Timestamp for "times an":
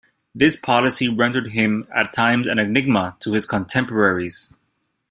2.11-2.57